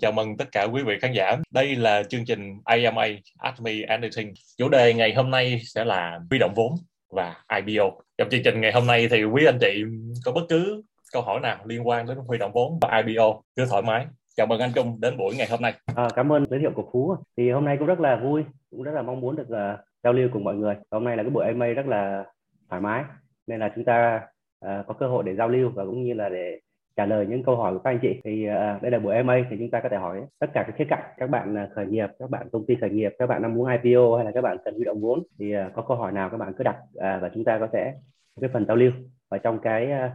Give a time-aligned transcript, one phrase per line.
[0.00, 1.36] Chào mừng tất cả quý vị khán giả.
[1.50, 3.06] Đây là chương trình AMA
[3.38, 4.32] Ask Me Anything.
[4.58, 6.72] Chủ đề ngày hôm nay sẽ là huy động vốn
[7.10, 7.90] và IPO.
[8.18, 9.84] Trong chương trình ngày hôm nay thì quý anh chị
[10.24, 13.66] có bất cứ câu hỏi nào liên quan đến huy động vốn và IPO cứ
[13.70, 14.06] thoải mái.
[14.36, 15.74] Chào mừng anh Trung đến buổi ngày hôm nay.
[15.96, 17.16] À, cảm ơn giới thiệu của Phú.
[17.36, 20.12] Thì hôm nay cũng rất là vui, cũng rất là mong muốn được uh, giao
[20.12, 20.74] lưu cùng mọi người.
[20.90, 22.24] Hôm nay là cái buổi AMA rất là
[22.70, 23.04] thoải mái
[23.46, 24.20] nên là chúng ta
[24.64, 26.60] uh, có cơ hội để giao lưu và cũng như là để
[26.96, 29.36] trả lời những câu hỏi của các anh chị thì uh, đây là buổi MA
[29.50, 31.86] thì chúng ta có thể hỏi tất cả các khía cạnh các bạn uh, khởi
[31.86, 34.40] nghiệp các bạn công ty khởi nghiệp các bạn đang muốn IPO hay là các
[34.40, 36.76] bạn cần huy động vốn thì uh, có câu hỏi nào các bạn cứ đặt
[36.78, 37.92] uh, và chúng ta có thể
[38.40, 38.92] cái phần giao lưu
[39.28, 40.10] ở trong cái uh,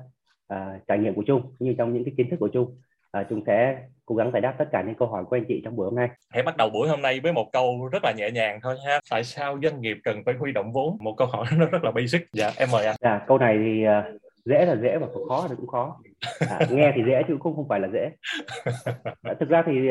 [0.53, 2.77] uh, trải nghiệm của chung cũng như trong những cái kiến thức của chung
[3.19, 5.61] uh, chúng sẽ cố gắng giải đáp tất cả những câu hỏi của anh chị
[5.65, 6.09] trong buổi hôm nay.
[6.29, 8.99] Hãy bắt đầu buổi hôm nay với một câu rất là nhẹ nhàng thôi ha.
[9.11, 10.97] Tại sao doanh nghiệp cần phải huy động vốn?
[10.99, 12.21] Một câu hỏi nó rất là basic.
[12.33, 12.95] Dạ em mời anh.
[13.01, 15.99] Dạ câu này thì uh, dễ là dễ và khó thì cũng khó
[16.49, 18.11] à, nghe thì dễ chứ cũng không phải là dễ
[19.21, 19.89] à, thực ra thì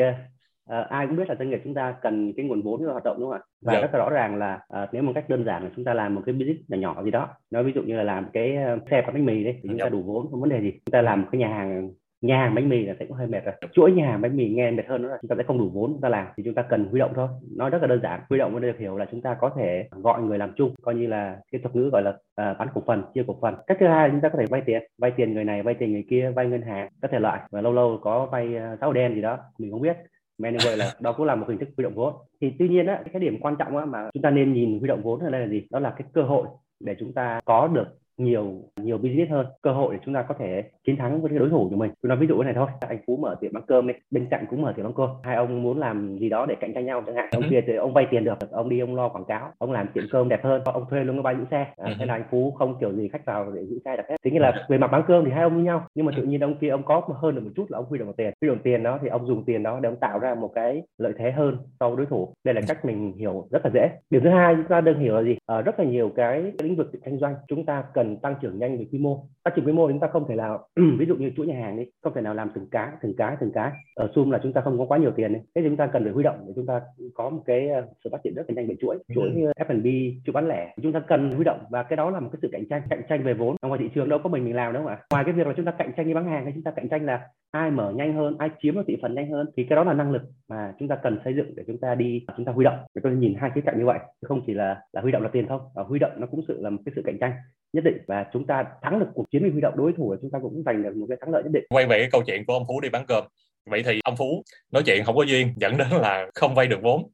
[0.65, 3.03] à, ai cũng biết là doanh nghiệp chúng ta cần cái nguồn vốn để hoạt
[3.03, 3.81] động đúng không ạ và yeah.
[3.81, 3.87] Dạ.
[3.87, 6.15] rất là rõ ràng là à, nếu một cách đơn giản là chúng ta làm
[6.15, 8.57] một cái business nhỏ nhỏ gì đó nói ví dụ như là làm cái
[8.91, 9.79] xe bán bánh mì đấy thì chúng yeah.
[9.79, 9.89] ta dạ.
[9.89, 12.55] đủ vốn không vấn đề gì chúng ta làm một cái nhà hàng nhà hàng
[12.55, 13.53] bánh mì là sẽ cũng hơi mệt rồi.
[13.71, 15.69] Chuỗi nhà hàng bánh mì nghe mệt hơn nữa là chúng ta sẽ không đủ
[15.73, 17.27] vốn chúng ta làm thì chúng ta cần huy động thôi.
[17.55, 19.87] Nói rất là đơn giản huy động mới được hiểu là chúng ta có thể
[19.91, 22.83] gọi người làm chung coi như là cái thuật ngữ gọi là à, bán cổ
[22.87, 23.55] phần chia cổ phần.
[23.67, 25.91] Cách thứ hai chúng ta có thể vay tiền vay tiền người này vay tiền
[25.91, 27.41] người kia vay ngân hàng các thể loại.
[27.51, 28.55] Và lâu lâu có vay
[28.87, 29.97] uh, đen gì đó mình không biết.
[30.41, 32.13] Anyway là đó cũng là một hình thức huy động vốn.
[32.41, 34.87] Thì tuy nhiên á cái điểm quan trọng á, mà chúng ta nên nhìn huy
[34.87, 35.67] động vốn ở đây là gì?
[35.71, 36.47] Đó là cái cơ hội
[36.79, 40.35] để chúng ta có được nhiều nhiều business hơn cơ hội để chúng ta có
[40.39, 41.91] thể chiến thắng với cái đối thủ của mình.
[42.01, 42.67] Tôi nói ví dụ này thôi.
[42.79, 43.93] Anh phú mở tiệm bán cơm đi.
[44.11, 45.09] Bên cạnh cũng mở tiệm bán cơm.
[45.23, 47.29] Hai ông muốn làm gì đó để cạnh tranh nhau chẳng hạn.
[47.31, 47.47] Ông ừ.
[47.49, 48.51] kia thì ông vay tiền được.
[48.51, 49.51] Ông đi ông lo quảng cáo.
[49.57, 50.61] Ông làm tiệm cơm đẹp hơn.
[50.65, 51.67] Ông thuê luôn cái bãi giữ xe.
[51.77, 54.15] À, thế là anh phú không kiểu gì khách vào để giữ xe đẹp hết.
[54.25, 55.85] Thế như là về mặt bán cơm thì hai ông như nhau.
[55.95, 57.99] Nhưng mà tự nhiên ông kia ông có hơn được một chút là ông huy
[57.99, 58.33] động tiền.
[58.41, 60.83] Huy động tiền đó thì ông dùng tiền đó để ông tạo ra một cái
[60.97, 62.33] lợi thế hơn so với đối thủ.
[62.45, 63.89] Đây là cách mình hiểu rất là dễ.
[64.09, 65.37] Điểm thứ hai chúng ta đừng hiểu là gì?
[65.45, 67.35] Ở rất là nhiều cái lĩnh vực kinh doanh.
[67.47, 69.23] Chúng ta cần tăng trưởng trưởng nhanh về quy mô.
[69.45, 70.67] Phát triển quy mô chúng ta không thể nào
[70.99, 73.35] ví dụ như chuỗi nhà hàng đi không thể nào làm từng cái từng cái
[73.39, 73.71] từng cái.
[73.95, 75.87] Ở zoom là chúng ta không có quá nhiều tiền đấy thế thì chúng ta
[75.87, 76.81] cần phải huy động để chúng ta
[77.13, 79.15] có một cái ờ, sự phát triển rất là nhanh về chuỗi ừ.
[79.15, 79.87] chuỗi như F&B
[80.25, 80.73] chuỗi bán lẻ.
[80.83, 83.01] Chúng ta cần huy động và cái đó là một cái sự cạnh tranh cạnh
[83.09, 83.55] tranh về vốn.
[83.61, 84.97] Ngoài thị trường đâu có mình mình làm đâu mà.
[85.11, 86.89] Ngoài cái việc là chúng ta cạnh tranh đi bán hàng thì chúng ta cạnh
[86.89, 89.47] tranh là ai mở nhanh hơn ai chiếm được thị phần nhanh hơn.
[89.57, 91.95] Thì cái đó là năng lực mà chúng ta cần xây dựng để chúng ta
[91.95, 92.77] đi chúng ta huy động.
[92.95, 95.29] Để tôi nhìn hai khía cạnh như vậy không chỉ là là huy động là
[95.33, 97.31] tiền không và huy động nó cũng sự là một cái sự cạnh tranh
[97.73, 100.39] nhất định và chúng ta thắng được cuộc chiến huy động đối thủ chúng ta
[100.41, 101.63] cũng giành được một cái thắng lợi nhất định.
[101.69, 103.23] Quay về cái câu chuyện của ông phú đi bán cơm.
[103.65, 106.81] Vậy thì ông phú nói chuyện không có duyên dẫn đến là không vay được
[106.81, 107.09] vốn.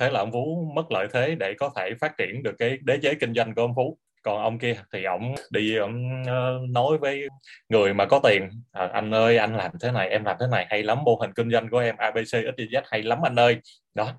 [0.00, 2.98] Thế là ông phú mất lợi thế để có thể phát triển được cái đế
[3.02, 3.98] chế kinh doanh của ông phú.
[4.22, 7.28] Còn ông kia thì ông đi ông ờ, nói với
[7.68, 10.66] người mà có tiền à, anh ơi anh làm thế này em làm thế này
[10.70, 13.56] hay lắm mô hình kinh doanh của em abc xyz hay lắm anh ơi.
[13.94, 14.12] Đó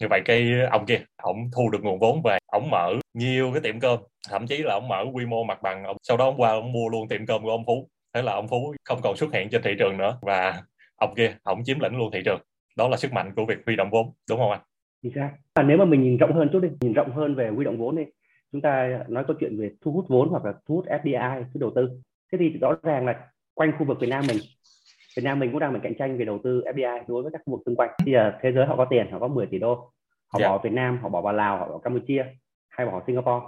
[0.00, 3.60] như vậy cái ông kia ông thu được nguồn vốn về ông mở nhiều cái
[3.60, 3.98] tiệm cơm.
[4.30, 6.72] Thậm chí là ông mở quy mô mặt bằng ông sau đó ông qua ông
[6.72, 7.88] mua luôn tiệm cơm của ông phú.
[8.14, 10.18] Thế là ông phú không còn xuất hiện trên thị trường nữa.
[10.22, 10.62] Và
[10.96, 12.40] ông kia ông chiếm lĩnh luôn thị trường.
[12.76, 14.60] Đó là sức mạnh của việc huy động vốn đúng không anh?
[15.02, 17.48] Thì sao à, nếu mà mình nhìn rộng hơn chút đi nhìn rộng hơn về
[17.48, 18.02] huy động vốn đi
[18.52, 21.60] chúng ta nói câu chuyện về thu hút vốn hoặc là thu hút FDI thu
[21.60, 21.88] đầu tư.
[22.32, 24.36] Thế thì rõ ràng là quanh khu vực Việt Nam mình
[25.16, 27.42] Việt Nam mình cũng đang phải cạnh tranh về đầu tư FDI đối với các
[27.46, 29.58] khu vực xung quanh bây giờ thế giới họ có tiền họ có 10 tỷ
[29.58, 30.42] đô họ yeah.
[30.42, 30.48] Dạ.
[30.48, 32.24] bỏ Việt Nam họ bỏ vào Lào họ bỏ Campuchia
[32.68, 33.46] hay bỏ Singapore.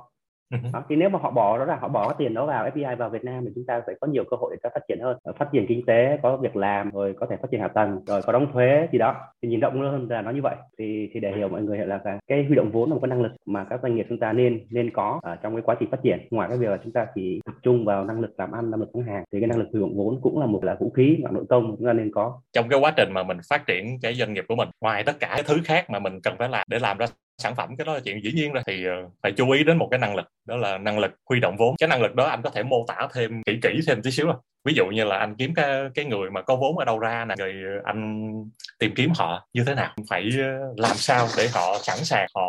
[0.50, 3.10] Đó, thì nếu mà họ bỏ đó là họ bỏ tiền đó vào FDI vào
[3.10, 5.18] Việt Nam thì chúng ta sẽ có nhiều cơ hội để phát triển hơn.
[5.38, 8.22] Phát triển kinh tế có việc làm rồi có thể phát triển hạ tầng rồi
[8.22, 9.14] có đóng thuế gì đó.
[9.42, 10.56] Thì nhìn rộng hơn là nó như vậy.
[10.78, 13.08] Thì thì để hiểu mọi người là cái, cái huy động vốn là một cái
[13.08, 15.76] năng lực mà các doanh nghiệp chúng ta nên nên có ở trong cái quá
[15.80, 16.18] trình phát triển.
[16.30, 18.80] Ngoài cái việc là chúng ta chỉ tập trung vào năng lực làm ăn năng
[18.80, 20.90] lực bán hàng thì cái năng lực huy động vốn cũng là một là vũ
[20.90, 22.40] khí mà nội công chúng ta nên có.
[22.52, 25.20] Trong cái quá trình mà mình phát triển cái doanh nghiệp của mình ngoài tất
[25.20, 27.06] cả cái thứ khác mà mình cần phải làm để làm ra
[27.38, 28.62] sản phẩm cái đó là chuyện dĩ nhiên rồi.
[28.66, 31.40] Thì ờ, phải chú ý đến một cái năng lực đó là năng lực huy
[31.40, 31.74] động vốn.
[31.78, 34.26] Cái năng lực đó anh có thể mô tả thêm kỹ kỹ thêm tí xíu
[34.26, 34.40] không?
[34.64, 37.24] Ví dụ như là anh kiếm cái cái người mà có vốn ở đâu ra
[37.24, 37.54] nè rồi
[37.84, 38.32] anh
[38.78, 39.94] tìm kiếm họ như thế nào?
[40.10, 42.46] Phải ờ, làm sao để họ sẵn sàng họ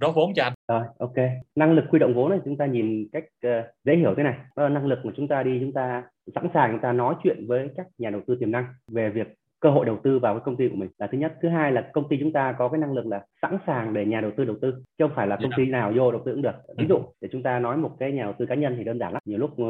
[0.00, 0.52] rót vốn cho anh?
[0.68, 1.14] Rồi ok.
[1.56, 4.34] Năng lực huy động vốn này chúng ta nhìn cách uh, dễ hiểu thế này.
[4.56, 6.02] Đó là năng lực mà chúng ta đi chúng ta
[6.34, 9.26] sẵn sàng chúng ta nói chuyện với các nhà đầu tư tiềm năng về việc
[9.64, 11.34] cơ hội đầu tư vào cái công ty của mình là thứ nhất.
[11.42, 14.04] Thứ hai là công ty chúng ta có cái năng lực là sẵn sàng để
[14.04, 16.32] nhà đầu tư đầu tư chứ không phải là công ty nào vô đầu tư
[16.32, 16.54] cũng được.
[16.78, 16.88] Ví ừ.
[16.88, 19.12] dụ để chúng ta nói một cái nhà đầu tư cá nhân thì đơn giản
[19.12, 19.22] lắm.
[19.24, 19.66] Nhiều lúc uh,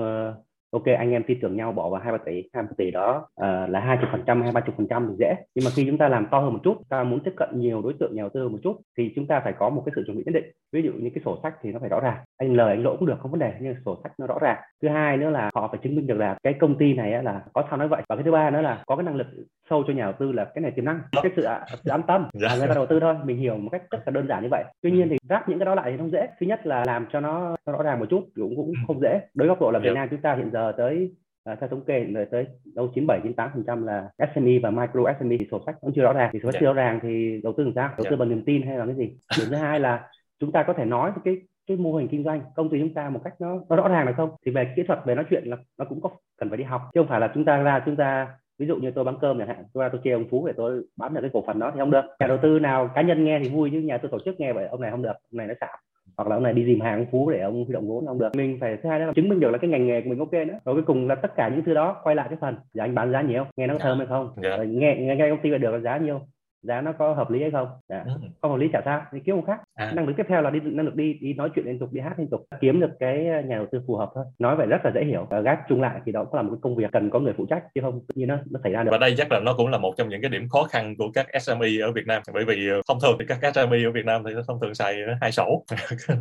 [0.74, 3.28] ok anh em tin tưởng nhau bỏ vào hai ba tỷ hai ba tỷ đó
[3.40, 5.34] uh, là hai chục phần trăm hai ba chục phần trăm thì dễ.
[5.54, 7.82] Nhưng mà khi chúng ta làm to hơn một chút ta muốn tiếp cận nhiều
[7.82, 10.02] đối tượng nhà đầu tư một chút thì chúng ta phải có một cái sự
[10.06, 10.44] chuẩn bị nhất định.
[10.72, 12.16] Ví dụ như cái sổ sách thì nó phải rõ ràng.
[12.38, 14.56] Anh lời anh lỗ cũng được không vấn đề nhưng sổ sách nó rõ ràng.
[14.82, 17.42] Thứ hai nữa là họ phải chứng minh được là cái công ty này là
[17.52, 18.02] có sao nói vậy.
[18.08, 19.26] Và cái thứ ba nữa là có cái năng lực
[19.70, 21.46] sâu cho nhà đầu tư là cái này tiềm năng cái sự,
[21.84, 22.48] sự an tâm dạ.
[22.48, 23.14] là người ta đầu tư thôi.
[23.24, 24.64] Mình hiểu một cách rất là đơn giản như vậy.
[24.82, 26.28] Tuy nhiên thì ráp những cái đó lại thì không dễ.
[26.40, 29.20] Thứ nhất là làm cho nó, nó rõ ràng một chút cũng cũng không dễ.
[29.34, 30.00] Đối góc độ là Việt dạ.
[30.00, 31.14] Nam chúng ta hiện giờ tới
[31.44, 35.12] à, theo thống kê là tới đâu 97 98 phần trăm là SME và micro
[35.20, 36.30] SME thì sổ sách vẫn chưa rõ ràng.
[36.32, 37.90] Thì sổ sách chưa rõ ràng thì đầu tư làm sao?
[37.98, 39.16] Đầu tư bằng niềm tin hay là cái gì?
[39.38, 42.40] Điểm thứ hai là chúng ta có thể nói cái cái mô hình kinh doanh
[42.54, 44.30] công ty chúng ta một cách nó, nó rõ ràng được không?
[44.46, 46.82] Thì về kỹ thuật về nói chuyện là nó cũng có cần phải đi học.
[46.94, 48.28] Chứ không phải là chúng ta ra chúng ta
[48.58, 50.52] ví dụ như tôi bán cơm chẳng hạn tôi ra tôi chê ông phú để
[50.56, 52.04] tôi bán được cái cổ phần đó thì không được.
[52.20, 54.52] Nhà đầu tư nào cá nhân nghe thì vui chứ nhà tôi tổ chức nghe
[54.52, 55.76] vậy ông này không được ông này nó xạo
[56.16, 58.18] hoặc là ông này đi dìm hàng ông phú để ông huy động vốn không
[58.18, 58.28] được.
[58.36, 60.32] Mình phải thứ hai là chứng minh được là cái ngành nghề của mình ok
[60.32, 60.58] nữa.
[60.64, 62.56] Rồi cuối cùng là tất cả những thứ đó quay lại cái phần.
[62.74, 64.34] Giờ anh bán giá nhiều nghe nó thơm hay không?
[64.42, 64.58] Yeah.
[64.58, 64.64] Dạ.
[64.64, 66.20] nghe nghe, nghe công ty là được là giá nhiêu
[66.64, 67.68] giá nó có hợp lý hay không?
[67.88, 67.96] Ừ.
[68.42, 69.02] không hợp lý chả sao.
[69.12, 69.60] Thì kiếm một khác.
[69.74, 69.92] À.
[69.94, 72.00] năng lực tiếp theo là đi năng lực đi đi nói chuyện liên tục đi
[72.00, 72.46] hát liên tục.
[72.60, 74.24] Kiếm được cái nhà đầu tư phù hợp thôi.
[74.38, 75.26] Nói vậy rất là dễ hiểu.
[75.30, 77.32] Và gác chung lại thì đó cũng là một cái công việc cần có người
[77.36, 78.90] phụ trách chứ không tự nhiên nó nó xảy ra được.
[78.90, 81.10] Và đây chắc là nó cũng là một trong những cái điểm khó khăn của
[81.14, 82.22] các SME ở Việt Nam.
[82.34, 84.96] Bởi vì ờ, thông thường thì các SME ở Việt Nam thì thông thường xài
[85.20, 85.64] hai sổ.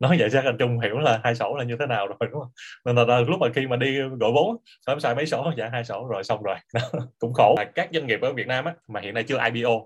[0.00, 2.40] Nói vậy chắc anh Trung hiểu là hai sổ là như thế nào rồi đúng
[2.40, 2.50] không?
[2.84, 4.56] Nên là, là lúc mà khi mà đi gọi vốn
[4.86, 5.52] phải xài mấy sổ.
[5.56, 6.56] Dạ hai sổ rồi xong rồi.
[7.18, 7.56] Cũng khổ.
[7.74, 9.85] Các doanh nghiệp ở Việt Nam á mà hiện nay chưa IPO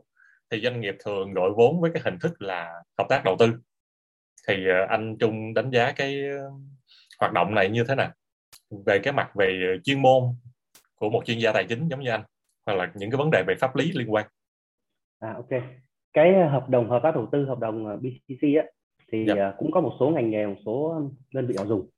[0.50, 3.46] thì doanh nghiệp thường gọi vốn với cái hình thức là hợp tác đầu tư.
[4.48, 6.50] Thì ờ, anh Trung đánh giá cái ờ,
[7.20, 8.10] hoạt động này như thế nào?
[8.86, 10.22] Về cái mặt về chuyên môn
[10.94, 12.22] của một chuyên gia tài chính giống như anh
[12.66, 14.26] hoặc là những cái vấn đề về pháp lý liên quan?
[15.18, 15.62] À ok.
[16.12, 18.64] Cái hợp đồng hợp tác đầu tư hợp đồng ờ, BCC á
[19.12, 19.52] thì dạ.
[19.58, 21.02] cũng có một số ngành nghề một số
[21.34, 21.88] đơn vị họ dùng.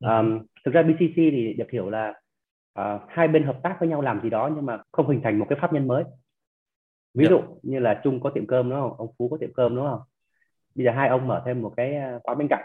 [0.00, 2.14] Um, thực ra BCC thì được hiểu là
[2.80, 5.38] uh, hai bên hợp tác với nhau làm gì đó nhưng mà không hình thành
[5.38, 6.04] một cái pháp nhân mới
[7.18, 7.24] ví.
[7.24, 7.30] Dạ.
[7.30, 9.86] dụ như là trung có tiệm cơm đúng không ông phú có tiệm cơm đúng
[9.86, 10.00] không
[10.74, 12.64] bây giờ hai ông mở thêm một cái à, quán bên cạnh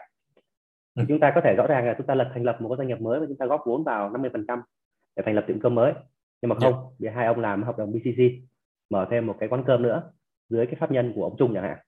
[0.96, 1.06] thì ừ.
[1.10, 2.88] chúng ta có thể rõ ràng là chúng ta lập thành lập một cái doanh
[2.88, 4.62] nghiệp mới và chúng ta góp vốn vào 50%
[5.16, 5.94] để thành lập tiệm cơm mới
[6.42, 6.72] nhưng mà dạ.
[6.72, 8.22] không giờ hai ông làm hợp đồng BCC
[8.90, 10.12] mở thêm một cái quán cơm nữa
[10.50, 11.84] dưới cái pháp nhân của ông Trung chẳng hạn yeah.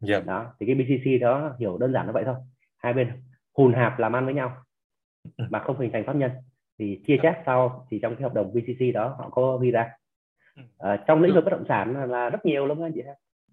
[0.00, 0.20] Dạ.
[0.20, 2.34] đó thì cái BCC đó hiểu đơn giản như vậy thôi
[2.78, 3.10] hai bên
[3.56, 4.56] hùn hạp làm ăn với nhau
[5.36, 5.44] ừ.
[5.50, 6.30] mà không hình thành pháp nhân
[6.78, 9.90] thì chia chác sau thì trong cái hợp đồng BCC đó họ có ghi ra
[10.78, 13.02] à, trong lĩnh vực bất động sản là rất nhiều lắm anh chị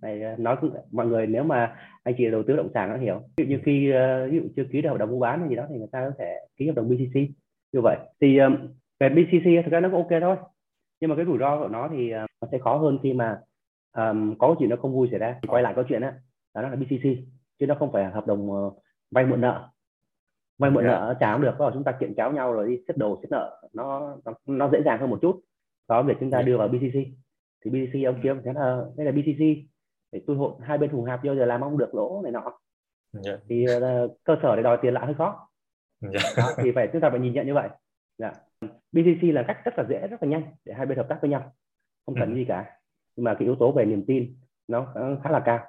[0.03, 0.57] này ờ, nói
[0.91, 3.21] mọi người nếu mà anh chị đầu tư bất động sản nó hiểu.
[3.37, 5.49] Ví dụ như khi uh, ví dụ chưa ký được hợp đồng mua bán hay
[5.49, 7.15] gì đó thì người ta có thể ký hợp đồng BCC
[7.73, 7.97] như vậy.
[8.21, 8.39] Thì
[8.99, 10.35] về BCC thực ra nó cũng ok thôi.
[10.99, 13.39] Nhưng mà cái rủi ro của nó thì nó sẽ khó hơn khi mà
[13.97, 15.35] um, có chuyện nó không vui xảy ra.
[15.47, 16.11] Quay lại câu chuyện đó,
[16.55, 17.07] đó là BCC
[17.59, 18.71] chứ nó không phải hợp đồng
[19.11, 19.69] vay mượn nợ.
[20.59, 20.99] Vay mượn yeah.
[20.99, 21.55] nợ trả không được.
[21.57, 23.61] Có chúng ta kiện cáo nhau rồi đi xếp đồ xếp nợ.
[23.73, 25.41] Nó, nó nó dễ dàng hơn một chút
[25.87, 26.97] đó việc chúng ta đưa vào BCC
[27.65, 29.69] thì BCC ông kia thế là đây là BCC
[30.11, 32.39] để tôi hộ hai bên hùng hạp bao giờ làm không được lỗ này nọ
[32.41, 32.55] yeah.
[33.23, 33.37] Dạ.
[33.49, 35.49] thì uh, cơ sở để đòi tiền lại hơi khó
[36.01, 36.13] yeah.
[36.13, 36.33] Dạ.
[36.37, 37.69] đó, thì phải chúng ta phải nhìn nhận như vậy
[38.17, 38.33] yeah.
[38.61, 38.67] Dạ.
[38.91, 41.29] BCC là cách rất là dễ rất là nhanh để hai bên hợp tác với
[41.29, 41.53] nhau
[42.05, 42.35] không cần ừ.
[42.35, 42.79] gì cả
[43.15, 44.35] nhưng mà cái yếu tố về niềm tin
[44.67, 44.93] nó
[45.23, 45.59] khá là cao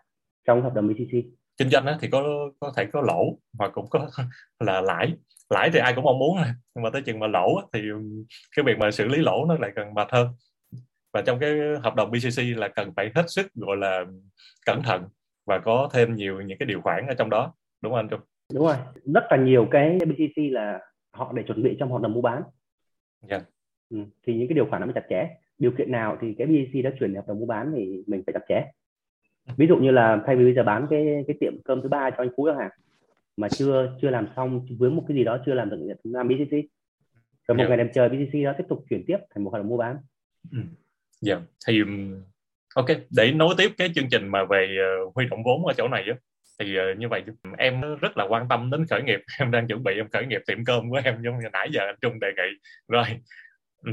[0.47, 1.17] trong hợp đồng BCC
[1.57, 4.09] kinh doanh thì có có thể có lỗ và cũng có
[4.61, 5.13] là lãi
[5.51, 6.37] lãi thì ai cũng mong muốn
[6.75, 7.81] nhưng mà tới chừng mà lỗ thì
[8.57, 10.29] cái việc mà xử lý lỗ nó lại cần mệt hơn
[11.13, 14.05] và trong cái hợp đồng BCC là cần phải hết sức gọi là
[14.67, 15.05] cẩn thận
[15.47, 18.21] và có thêm nhiều những cái điều khoản ở trong đó đúng không anh Trung?
[18.53, 18.77] Đúng rồi,
[19.15, 20.81] rất là nhiều cái BCC là
[21.13, 22.43] họ để chuẩn bị trong hợp đồng mua bán.
[23.29, 23.43] Yeah.
[23.43, 23.49] Dạ.
[23.91, 25.29] Ừ, thì những cái điều khoản nó mới chặt chẽ.
[25.59, 28.33] Điều kiện nào thì cái BCC đã chuyển hợp đồng mua bán thì mình phải
[28.33, 28.65] chặt chẽ.
[29.57, 32.11] Ví dụ như là thay vì bây giờ bán cái cái tiệm cơm thứ ba
[32.11, 32.71] cho anh Phú chẳng hạn
[33.37, 36.51] mà chưa chưa làm xong vướng một cái gì đó chưa làm được làm BCC
[37.49, 37.69] rồi một yeah.
[37.69, 39.97] ngày đêm chờ BCC đó tiếp tục chuyển tiếp thành một hoạt động mua bán
[40.53, 40.59] ừ.
[41.21, 41.49] dạ yeah.
[41.69, 41.83] thì
[42.75, 42.87] ok
[43.17, 46.05] để nối tiếp cái chương trình mà về uh, huy động vốn ở chỗ này
[46.09, 46.15] á
[46.59, 47.23] thì uh, như vậy
[47.59, 50.41] em rất là quan tâm đến khởi nghiệp em đang chuẩn bị em khởi nghiệp
[50.47, 52.59] tiệm cơm của em giống như nãy giờ anh Trung đề nghị
[52.89, 53.05] rồi
[53.85, 53.93] ừ.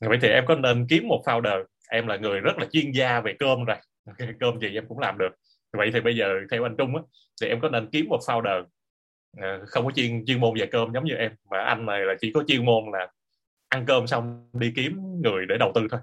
[0.00, 3.20] vậy thì em có nên kiếm một founder em là người rất là chuyên gia
[3.20, 5.34] về cơm rồi okay, cơm gì em cũng làm được
[5.72, 7.02] vậy thì bây giờ theo anh Trung á
[7.42, 8.62] thì em có nên kiếm một founder
[9.38, 12.14] uh, không có chuyên chuyên môn về cơm giống như em mà anh này là
[12.20, 13.08] chỉ có chuyên môn là
[13.68, 16.00] ăn cơm xong đi kiếm người để đầu tư thôi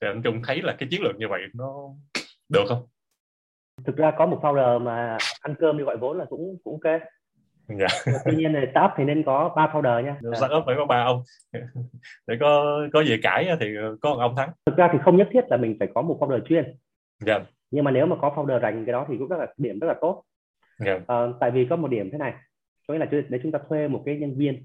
[0.00, 1.74] thì anh Trung thấy là cái chiến lược như vậy nó
[2.48, 2.86] được không?
[3.84, 7.00] Thực ra có một founder mà ăn cơm đi gọi vốn là cũng cũng ok.
[7.78, 7.86] Dạ.
[8.24, 10.16] Tuy nhiên là startup thì nên có ba founder nha.
[10.36, 11.22] Startup phải có ba ông.
[12.26, 13.66] để có có gì cãi thì
[14.00, 14.50] có một ông thắng.
[14.66, 16.76] Thực ra thì không nhất thiết là mình phải có một founder chuyên.
[17.20, 17.44] Dạ.
[17.70, 19.86] Nhưng mà nếu mà có founder rành cái đó thì cũng rất là điểm rất
[19.86, 20.24] là tốt.
[20.78, 21.00] Dạ.
[21.06, 22.34] À, tại vì có một điểm thế này,
[22.88, 24.64] có nghĩa là nếu chúng ta thuê một cái nhân viên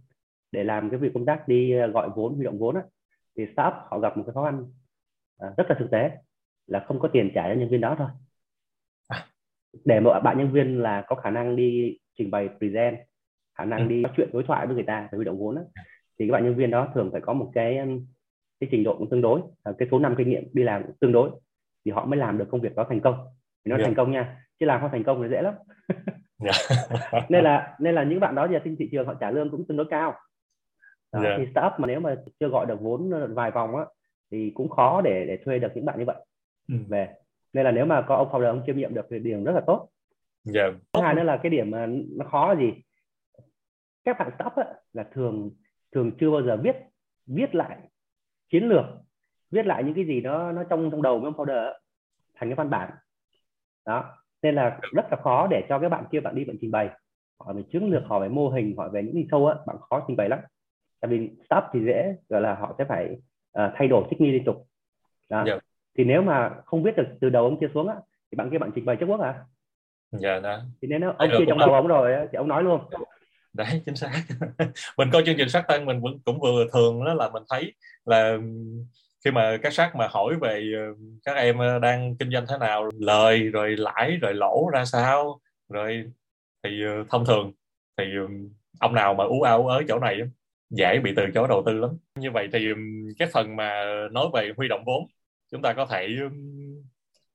[0.51, 2.81] để làm cái việc công tác đi ờ, gọi vốn huy động vốn á,
[3.37, 4.65] thì startup họ gặp một cái khó khăn
[5.37, 6.11] à, rất là thực tế
[6.67, 8.07] là không có tiền trả cho nhân viên đó thôi
[9.07, 9.27] à.
[9.85, 12.97] để một bạn nhân viên là có khả năng đi trình bày present
[13.57, 13.85] khả năng ừ.
[13.87, 15.61] đi nói chuyện đối thoại với người ta để huy động vốn á,
[16.19, 17.79] thì các bạn nhân viên đó thường phải có một cái
[18.59, 19.41] cái trình độ cũng tương đối
[19.77, 21.31] cái số năm kinh nghiệm đi làm cũng tương đối
[21.85, 23.15] thì họ mới làm được công việc đó thành công
[23.65, 23.87] thì nó yeah.
[23.87, 25.53] thành công nha chứ làm không thành công thì dễ lắm
[26.43, 27.25] yeah.
[27.29, 29.67] nên là nên là những bạn đó giờ trên thị trường họ trả lương cũng
[29.67, 30.15] tương đối cao
[31.11, 31.39] đó, yeah.
[31.39, 33.85] thì startup mà nếu mà chưa gọi được vốn vài vòng á
[34.31, 36.25] thì cũng khó để để thuê được những bạn như vậy
[36.67, 36.75] ừ.
[36.87, 37.09] về
[37.53, 39.61] nên là nếu mà có ông founder ông chiêm nghiệm được thì điểm rất là
[39.67, 39.89] tốt
[40.55, 40.73] yeah.
[40.93, 41.87] thứ hai nữa là cái điểm mà
[42.17, 42.73] nó khó là gì
[44.03, 45.51] các bạn startup á, là thường
[45.91, 46.75] thường chưa bao giờ viết
[47.27, 47.77] viết lại
[48.49, 48.85] chiến lược
[49.55, 51.73] viết lại những cái gì nó nó trong trong đầu với ông founder
[52.35, 52.89] thành cái văn bản.
[53.85, 56.71] Đó nên là rất là khó để cho các bạn kia bạn đi bạn trình
[56.71, 56.89] bày.
[57.39, 59.75] Hỏi về chiến lược hỏi về mô hình hỏi về những gì sâu á bạn
[59.89, 60.39] khó trình bày lắm.
[61.01, 63.09] Tại vì stop thì dễ gọi là họ sẽ phải
[63.59, 64.67] uh, thay đổi thích nghi liên tục.
[65.29, 65.37] Đó.
[65.37, 65.47] Yeah.
[65.47, 65.59] Dạ.
[65.97, 67.95] thì nếu mà không biết được từ đầu ông kia xuống á
[68.31, 69.35] thì bạn kia bạn trình bày trước quốc à?
[70.11, 70.61] Dạ đó.
[70.81, 72.81] Thì nếu ông kia trong đầu ông rồi thì ông nói luôn.
[73.53, 74.11] Đấy chính xác.
[74.97, 77.73] Mình coi chương trình sát tăng mình cũng vừa thường đó là mình thấy
[78.05, 78.37] là
[79.25, 82.57] khi mà các sát mà hỏi về ờ, các em ờ, đang kinh doanh thế
[82.57, 85.39] nào, lời, rồi lãi, rồi lỗ ra sao,
[85.69, 86.11] rồi
[86.63, 87.51] thì ờ, thông thường
[87.97, 88.03] thì
[88.79, 90.19] ông nào mà ú áo ở chỗ này
[90.69, 91.91] dễ bị từ chối đầu tư lắm.
[92.15, 92.67] Như vậy thì
[93.19, 95.07] cái phần mà nói về huy động vốn,
[95.51, 96.07] chúng ta có thể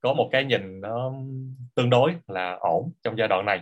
[0.01, 1.13] có một cái nhìn nó
[1.75, 3.59] tương đối là ổn trong giai đoạn này.